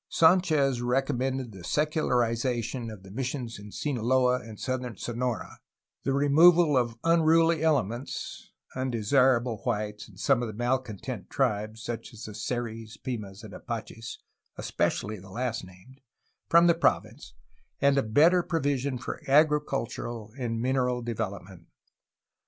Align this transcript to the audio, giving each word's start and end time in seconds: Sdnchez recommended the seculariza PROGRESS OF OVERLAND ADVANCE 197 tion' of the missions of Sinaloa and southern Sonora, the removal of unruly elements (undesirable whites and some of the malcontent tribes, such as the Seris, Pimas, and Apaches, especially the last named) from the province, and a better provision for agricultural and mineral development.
Sdnchez 0.09 0.81
recommended 0.83 1.51
the 1.51 1.59
seculariza 1.59 2.41
PROGRESS 2.41 2.45
OF 2.45 2.49
OVERLAND 2.49 2.57
ADVANCE 2.57 2.73
197 2.73 2.79
tion' 2.81 2.89
of 2.89 3.03
the 3.03 3.11
missions 3.11 3.59
of 3.59 3.73
Sinaloa 3.75 4.39
and 4.41 4.59
southern 4.59 4.97
Sonora, 4.97 5.59
the 6.01 6.13
removal 6.13 6.75
of 6.75 6.97
unruly 7.03 7.61
elements 7.63 8.51
(undesirable 8.75 9.57
whites 9.57 10.07
and 10.07 10.19
some 10.19 10.41
of 10.41 10.47
the 10.47 10.55
malcontent 10.55 11.29
tribes, 11.29 11.83
such 11.83 12.13
as 12.13 12.23
the 12.23 12.33
Seris, 12.33 12.97
Pimas, 12.97 13.43
and 13.43 13.53
Apaches, 13.53 14.17
especially 14.57 15.19
the 15.19 15.29
last 15.29 15.63
named) 15.63 16.01
from 16.49 16.65
the 16.65 16.73
province, 16.73 17.35
and 17.79 17.95
a 17.99 18.01
better 18.01 18.41
provision 18.41 18.97
for 18.97 19.21
agricultural 19.29 20.33
and 20.35 20.59
mineral 20.59 21.03
development. 21.03 21.67